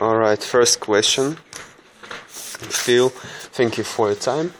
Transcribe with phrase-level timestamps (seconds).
[0.00, 1.36] All right, first question.
[2.26, 3.10] Phil,
[3.52, 4.54] thank you for your time.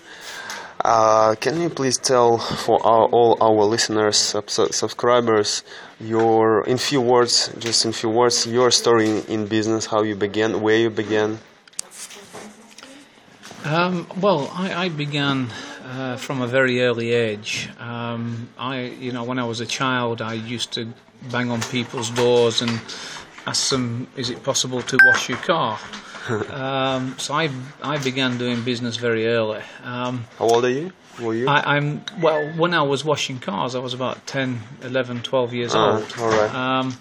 [0.84, 5.62] Uh, can you please tell for our, all our listeners, sub- subscribers,
[5.98, 10.60] your in few words, just in few words, your story in business, how you began,
[10.60, 11.38] where you began?
[13.64, 15.48] Um, well, I, I began
[15.86, 17.70] uh, from a very early age.
[17.78, 20.92] Um, I, you know, when I was a child, I used to
[21.32, 22.78] bang on people's doors and
[23.46, 25.78] ask them, "Is it possible to wash your car?"
[26.50, 27.50] um, so I
[27.82, 29.62] I began doing business very early.
[29.82, 30.92] Um, How old are you?
[31.20, 31.48] Were you?
[31.48, 32.48] I, am well.
[32.56, 36.14] When I was washing cars, I was about 10, 11, 12 years Ah, old.
[36.18, 36.54] all right.
[36.54, 36.96] Um,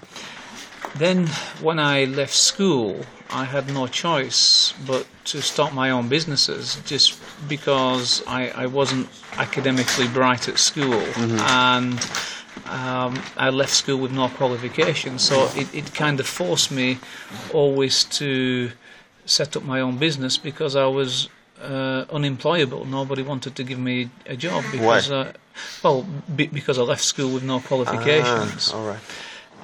[0.96, 1.28] then,
[1.62, 7.20] when I left school, I had no choice but to start my own businesses, just
[7.48, 12.00] because I, I wasn't academically bright at school, and
[12.70, 15.24] um, I left school with no qualifications.
[15.24, 16.98] So it, it kind of forced me
[17.54, 18.72] always to
[19.26, 21.30] set up my own business because I was
[21.62, 22.86] uh, unemployable.
[22.86, 25.34] Nobody wanted to give me a job because, Uh,
[25.84, 28.72] well, be, because I left school with no qualifications.
[28.74, 29.00] Ah, all right.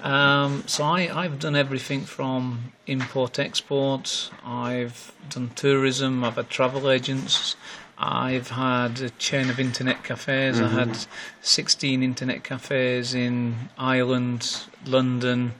[0.03, 4.29] Um, so I, I've done everything from import export.
[4.45, 6.23] I've done tourism.
[6.23, 7.55] I've had travel agents.
[7.97, 10.59] I've had a chain of internet cafes.
[10.59, 10.97] I had
[11.41, 15.53] 16 internet cafes in Ireland, London,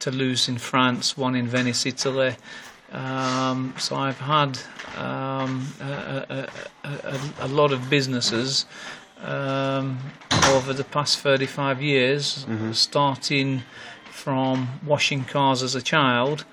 [0.00, 2.36] Toulouse in France, one in Venice, Italy.
[2.92, 4.58] Um, so I've had
[4.96, 6.48] um, a,
[6.84, 8.66] a, a, a, lot of businesses
[9.22, 9.98] um,
[10.50, 13.62] over the past 35 years, starting
[14.10, 16.44] from washing cars as a child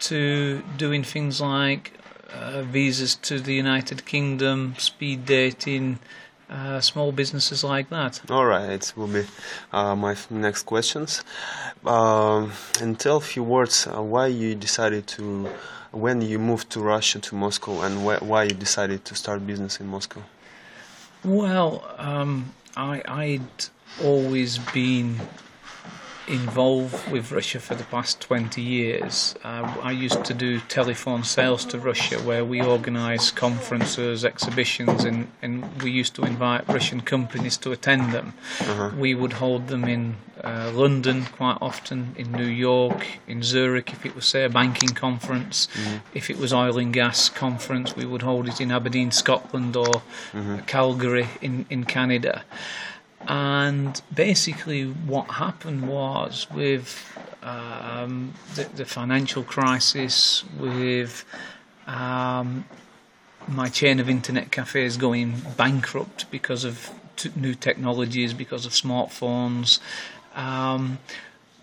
[0.00, 1.92] to doing things like
[2.34, 5.98] uh, visas to the United Kingdom, speed dating,
[6.50, 8.20] uh, small businesses like that.
[8.30, 9.24] All right, it will be
[9.72, 11.24] uh, my next questions.
[11.84, 15.48] Um, and tell a few words uh, why you decided to,
[15.92, 19.80] when you moved to Russia to Moscow, and wh- why you decided to start business
[19.80, 20.22] in Moscow.
[21.24, 23.68] Well, um, I, I'd
[24.02, 25.20] always been
[26.28, 29.34] involved with Russia for the past 20 years.
[29.42, 35.28] Uh, I used to do telephone sales to Russia where we organised conferences, exhibitions, and,
[35.42, 38.34] and we used to invite Russian companies to attend them.
[38.98, 44.06] We would hold them in uh, London quite often, in New York, in Zurich if
[44.06, 45.68] it was, say, a banking conference.
[46.14, 50.02] If it was oil and gas conference, we would hold it in Aberdeen, Scotland, or
[50.66, 52.44] Calgary in, in Canada.
[53.28, 57.06] And basically, what happened was with
[57.42, 61.24] um, the, the financial crisis, with
[61.86, 62.64] um,
[63.48, 69.78] my chain of internet cafes going bankrupt because of t- new technologies, because of smartphones.
[70.34, 70.98] Um,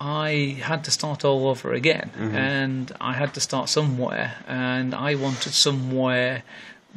[0.01, 5.15] I had to start all over again, and I had to start somewhere, and I
[5.15, 6.43] wanted somewhere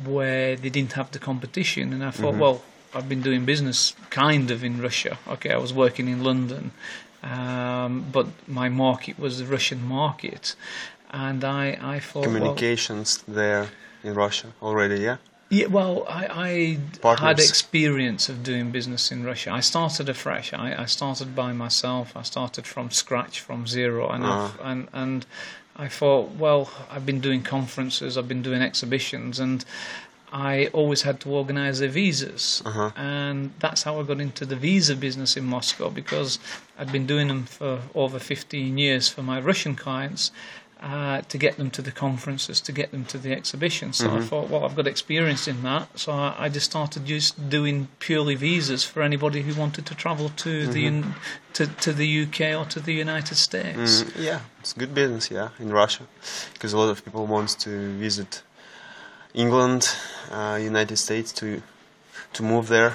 [0.04, 2.62] where they didn't have the competition, and I thought, well,
[2.94, 5.18] I've been doing business kind of in Russia.
[5.28, 6.72] Okay, I was working in London,
[7.22, 10.54] um, but my market was the Russian market,
[11.10, 13.68] and I, I thought, well, Communications there
[14.04, 15.16] in Russia already, yeah?
[15.48, 19.52] yeah, well, I, I had experience of doing business in Russia.
[19.52, 20.52] I started afresh.
[20.54, 22.16] I, I started by myself.
[22.16, 25.26] I started from scratch, from zero, and I've, and and
[25.76, 29.64] I thought, well, I've been doing conferences, I've been doing exhibitions, and
[30.32, 32.62] I always had to organise the visas,
[32.96, 36.38] and that's how I got into the visa business in Moscow because
[36.78, 40.30] I'd been doing them for over 15 years for my Russian clients
[40.80, 43.98] uh, to get them to the conferences, to get them to the exhibitions.
[43.98, 47.48] So I thought, well, I've got experience in that, so I, I just started just
[47.50, 51.14] doing purely visas for anybody who wanted to travel to the Un-
[51.52, 54.02] to to the UK or to the United States.
[54.02, 56.04] Mm, yeah, it's good business, yeah, in Russia,
[56.54, 58.42] because a lot of people want to visit
[59.34, 59.94] England,
[60.30, 61.62] uh, United States to
[62.32, 62.94] to move there.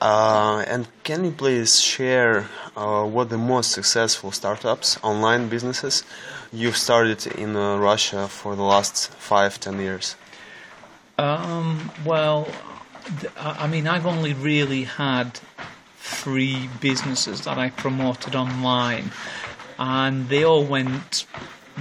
[0.00, 6.02] Uh, and can you please share uh, what the most successful startups, online businesses,
[6.52, 10.16] you've started in uh, Russia for the last five, ten years?
[11.18, 12.48] Um, well,
[13.36, 15.38] I mean, I've only really had
[15.98, 19.12] three businesses that I promoted online,
[19.78, 21.26] and they all went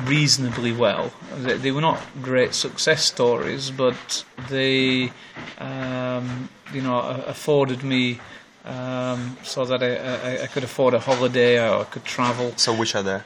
[0.04, 1.12] reasonably well.
[1.38, 5.12] They, they were not great success stories, but they,
[5.58, 8.20] um, you know, afforded me
[8.66, 12.54] um, so that I, I, I could afford a holiday or I could travel.
[12.58, 13.24] So which are there?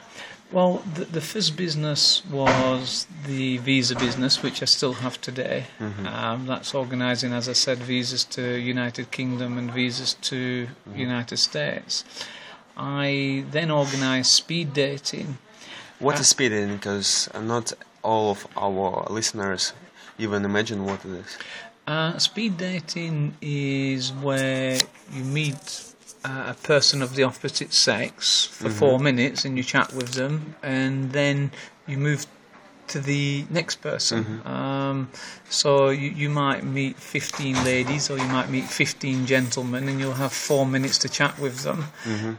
[0.52, 5.66] Well, the, the first business was the visa business, which I still have today.
[6.08, 12.04] Um, that's organising, as I said, visas to United Kingdom and visas to United States.
[12.76, 15.38] I then organised speed dating.
[16.00, 16.76] What Uh, is speed dating?
[16.76, 19.72] Because not all of our listeners
[20.18, 21.36] even imagine what it is?
[21.86, 24.78] Uh, speed dating is where
[25.12, 25.92] you meet
[26.24, 30.54] uh, a person of the opposite sex for four minutes and you chat with them,
[30.62, 31.50] and then
[31.86, 32.26] you move
[32.90, 34.42] to the next person.
[34.44, 35.08] Um,
[35.48, 40.12] so you, you might meet 15 ladies or you might meet 15 gentlemen, and you'll
[40.14, 41.84] have four minutes to chat with them.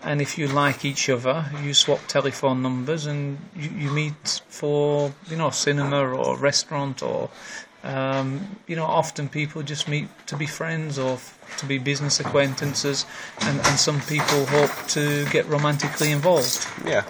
[0.04, 5.14] And if you like each other, you swap telephone numbers and you, you meet for
[5.30, 7.30] you know cinema or restaurant or
[7.84, 12.20] um, you know, often people just meet to be friends or f- to be business
[12.20, 13.06] acquaintances,
[13.42, 16.68] and, and some people hope to get romantically involved.
[16.86, 17.04] Yeah,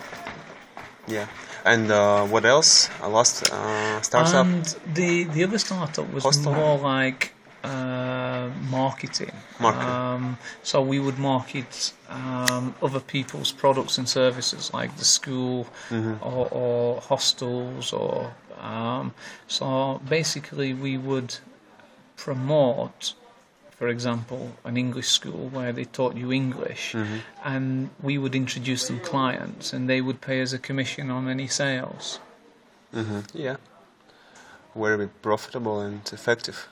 [1.08, 1.28] yeah.
[1.66, 2.90] And uh, what else?
[3.02, 4.46] A last uh, startup.
[4.46, 4.66] And
[4.96, 6.54] the the other startup was Hostel.
[6.54, 9.32] more like uh, marketing.
[9.60, 9.90] Marketing.
[9.90, 16.16] Um, so we would market um, other people's products and services, like the school Mm-hmm.
[16.24, 19.14] or, or hostels, or um,
[19.48, 21.38] so basically we would
[22.16, 23.14] promote.
[23.82, 27.18] For example, an English school where they taught you English, Mm-hmm.
[27.44, 31.48] and we would introduce them clients, and they would pay us a commission on any
[31.48, 32.20] sales.
[32.94, 33.56] hmm Yeah.
[34.76, 36.68] Very profitable and effective.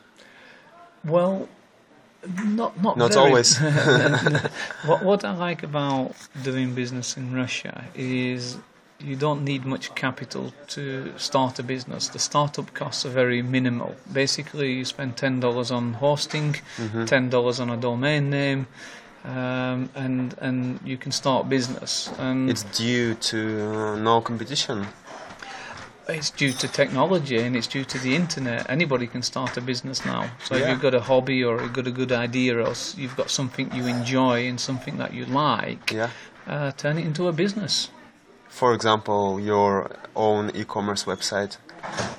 [1.04, 1.48] Well,
[2.60, 3.26] not not Not very.
[3.26, 3.58] always.
[4.86, 6.14] what what I like about
[6.44, 8.58] doing business in Russia is
[9.00, 12.10] you don't need much capital to start a business.
[12.10, 13.96] The startup costs are very minimal.
[14.12, 17.30] Basically, you spend ten dollars on hosting, Mm-hmm.
[17.30, 18.68] dollars on a domain name,
[19.24, 22.12] um, and and you can start business.
[22.18, 24.88] And It's due to uh, no competition.
[26.08, 28.68] It's due to technology and it's due to the internet.
[28.68, 30.32] Anybody can start a business now.
[30.44, 33.30] So if you've got a hobby or you've got a good idea or you've got
[33.30, 36.10] something you enjoy and something that you like, Yeah.
[36.48, 37.92] uh, turn it into a business.
[38.50, 41.58] For example, your own e-commerce website.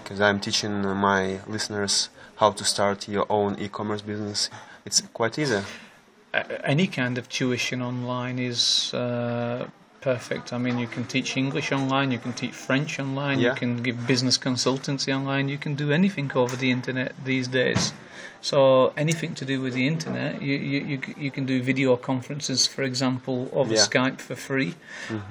[0.02, 4.48] Because I'm teaching my listeners how to start your own e-commerce business.
[4.86, 5.60] It's quite easy.
[6.64, 9.68] Any kind of tuition online is uh,
[10.00, 10.52] perfect.
[10.52, 13.50] I mean, you can teach English online, you can teach French online, Yeah.
[13.50, 17.92] you can give business consultancy online, you can do anything over the internet these days.
[18.42, 22.66] So anything to do with the internet, you you, you, you can do video conferences,
[22.66, 23.80] for example, over Yeah.
[23.86, 24.74] Skype for free.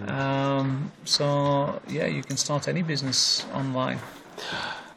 [0.07, 3.99] Um, so yeah, you can start any business online.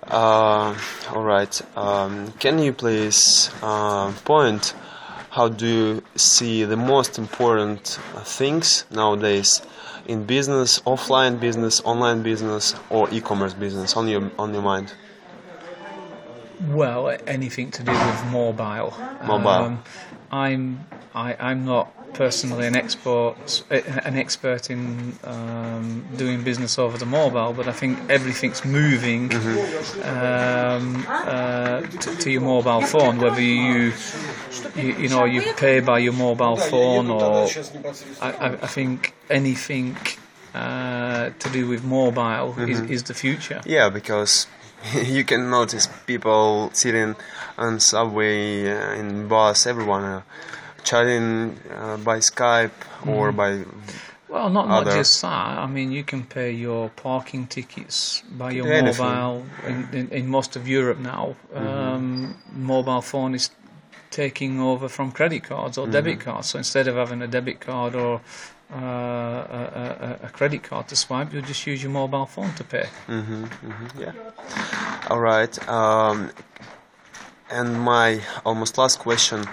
[0.07, 0.75] Uh,
[1.15, 1.63] all right.
[1.77, 4.75] Um, can you please uh, point
[5.33, 9.63] how do you see the most important things nowadays
[10.07, 14.93] in business, offline business, online business, or e-commerce business on your on your mind?
[16.69, 18.95] Well, anything to do with mobile.
[19.27, 19.49] Mobile.
[19.49, 19.85] Um,
[20.31, 27.07] I'm I, I'm not personally an expert an expert in um, doing business over the
[27.07, 29.33] mobile, but I think everything's moving
[30.05, 33.19] um, uh, to, to your mobile phone.
[33.19, 33.93] Whether you,
[34.77, 37.49] you you know you pay by your mobile phone or
[38.21, 39.97] I, I, I think anything
[40.55, 43.61] uh, to do with mobile is, is the future.
[43.65, 44.47] Yeah, because
[44.95, 47.17] you can notice people sitting
[47.57, 50.23] on subway, uh, in bus, everyone uh,
[50.85, 52.73] chatting uh, by Skype
[53.07, 53.65] or by
[54.29, 55.59] Well, not not just that.
[55.59, 59.05] I mean, you can pay your parking tickets by your anything.
[59.05, 61.37] mobile in, in, in most of Europe now.
[61.55, 63.51] Um, mobile phone is
[64.13, 66.49] taking over from credit cards or debit cards.
[66.51, 68.21] So instead of having a debit card or
[68.73, 72.65] uh, a, a, a credit card to swipe, you'll just use your mobile phone to
[72.65, 72.87] pay.
[73.07, 74.13] hmm hmm yeah.
[75.11, 75.69] All right.
[75.69, 76.31] Um,
[77.51, 79.45] and my almost last question: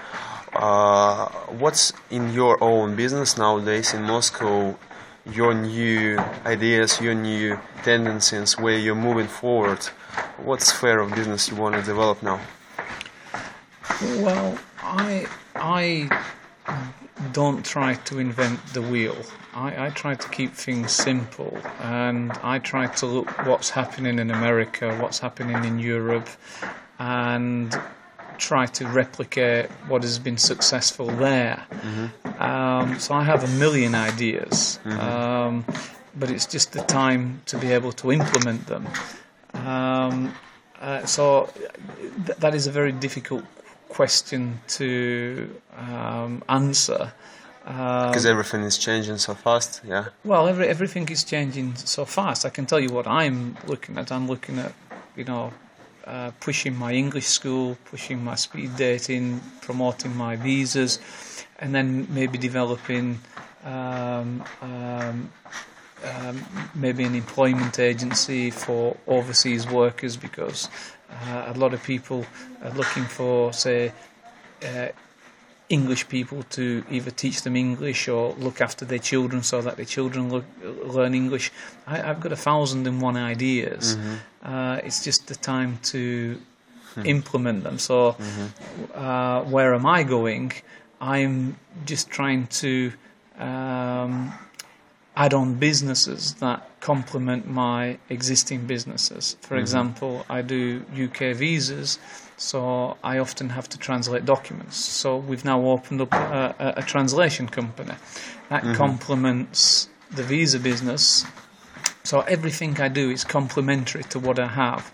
[0.53, 1.27] uh,
[1.63, 4.77] What's in your own business nowadays in Moscow?
[5.25, 9.79] Your new ideas, your new tendencies, where you're moving forward.
[10.37, 12.39] What sphere of business you want to develop now?
[14.01, 16.23] Well, I I
[17.33, 19.15] don't try to invent the wheel.
[19.53, 24.31] I, I try to keep things simple, and I try to look what's happening in
[24.31, 26.29] America, what's happening in Europe,
[26.99, 27.77] and
[28.37, 31.61] try to replicate what has been successful there.
[32.39, 35.65] Um, so I have a million ideas, um,
[36.15, 38.87] but it's just the time to be able to implement them.
[39.53, 40.33] Um,
[40.79, 41.49] uh, so
[42.25, 43.43] th- that is a very difficult
[43.89, 47.11] question to um, answer.
[47.65, 49.81] Um, Because everything is changing so fast.
[49.85, 50.05] Yeah.
[50.23, 52.45] well, every, everything is changing so fast.
[52.45, 54.11] I can tell you what I'm looking at.
[54.11, 54.73] I'm looking at,
[55.15, 55.51] you know,
[56.05, 60.99] uh, pushing my English school, pushing my speed dating, promoting my visas,
[61.59, 63.19] and then maybe developing
[63.63, 65.31] um, um,
[66.03, 70.69] um, maybe an employment agency for overseas workers because
[71.11, 72.25] uh, a lot of people
[72.63, 73.91] are looking for, say,
[74.63, 74.87] uh,
[75.69, 79.85] English people to either teach them English or look after their children so that their
[79.85, 80.45] children look,
[80.83, 81.51] learn English.
[81.85, 83.95] I, have got a thousand and one ideas.
[83.95, 84.15] Mm-hmm.
[84.51, 86.39] Uh, it's just the time to
[86.95, 87.05] hmm.
[87.05, 87.77] implement them.
[87.77, 88.99] So, mm-hmm.
[88.99, 90.53] uh, where am I going?
[90.99, 92.91] I'm just trying to
[93.37, 94.33] um,
[95.19, 99.35] add on businesses that complement my existing businesses.
[99.41, 99.57] For mm-hmm.
[99.57, 101.99] example, I do UK visas,
[102.37, 104.77] so I often have to translate documents.
[104.77, 107.95] So we've now opened up a, a, a translation company
[108.47, 108.73] that mm-hmm.
[108.75, 111.25] complements the visa business.
[112.05, 114.89] So everything I do is complementary to what I have.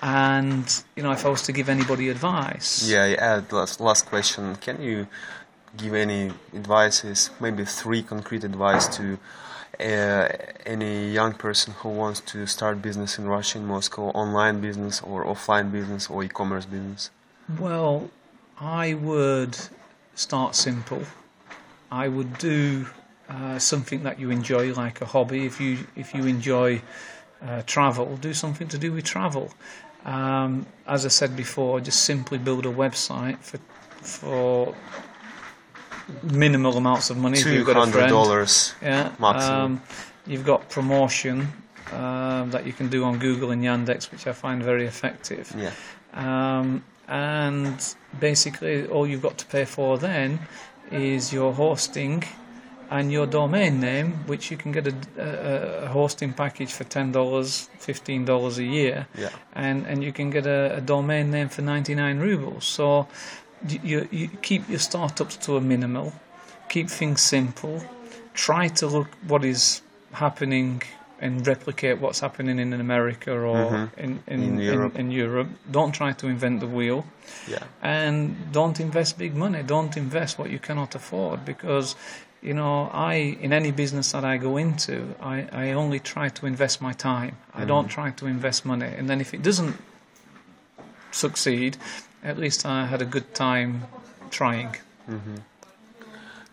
[0.00, 3.42] And you know, if I was to give anybody advice, yeah, yeah.
[3.50, 5.06] Last last question: Can you
[5.76, 9.18] give any advices, maybe three concrete advice to
[9.78, 10.28] uh,
[10.66, 15.24] any young person who wants to start business in Russia, in Moscow, online business or
[15.24, 17.10] offline business or e-commerce business?
[17.58, 18.10] Well,
[18.58, 19.56] I would
[20.14, 21.02] start simple.
[21.90, 22.86] I would do
[23.28, 25.46] uh, something that you enjoy, like a hobby.
[25.46, 26.82] If you if you enjoy
[27.42, 29.52] uh, travel, do something to do with travel.
[30.04, 33.58] Um, as I said before, just simply build a website for
[34.02, 34.74] for
[36.22, 37.38] minimal amounts of money.
[37.38, 38.74] Two hundred dollars.
[38.82, 39.12] Yeah.
[39.18, 39.60] Maximum.
[39.60, 39.82] Um,
[40.26, 41.48] you've got promotion
[41.92, 45.54] um, that you can do on Google and Yandex, which I find very effective.
[45.56, 45.72] Yeah.
[46.12, 50.38] Um, and basically, all you've got to pay for then
[50.90, 52.24] is your hosting
[52.90, 57.70] and your domain name, which you can get a, a, hosting package for ten dollars,
[57.78, 59.30] fifteen dollars a year, yeah.
[59.54, 62.64] and and you can get a, a domain name for ninety nine rubles.
[62.64, 63.06] So
[63.68, 66.12] you, you keep your startups to a minimal,
[66.68, 67.82] keep things simple,
[68.34, 70.82] try to look what is happening
[71.20, 74.00] and replicate what's happening in America or mm-hmm.
[74.00, 74.98] in, in, in, Europe.
[74.98, 75.48] in, Europe.
[75.70, 77.04] Don't try to invent the wheel.
[77.46, 77.64] Yeah.
[77.82, 79.62] And don't invest big money.
[79.62, 81.94] Don't invest what you cannot afford because,
[82.40, 86.46] you know, I, in any business that I go into, I, I only try to
[86.46, 87.36] invest my time.
[87.50, 87.62] Mm-hmm.
[87.62, 88.90] I don't try to invest money.
[88.96, 89.76] And then if it doesn't
[91.10, 91.76] succeed,
[92.22, 93.84] at least I had a good time
[94.30, 94.76] trying.
[95.08, 95.36] Mm-hmm.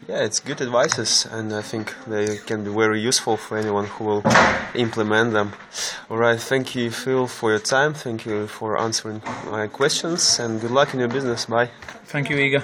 [0.07, 4.05] Yeah, it's good advices, and I think they can be very useful for anyone who
[4.05, 4.23] will
[4.73, 5.51] implement them.
[6.09, 7.93] All right, thank you, Phil, for your time.
[7.93, 9.21] Thank you for answering
[9.51, 11.45] my questions, and good luck in your business.
[11.45, 11.71] Bye.
[12.05, 12.63] Thank you, Igor.